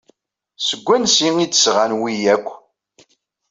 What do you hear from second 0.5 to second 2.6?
Seg wansi ay d-sɣan wi akk?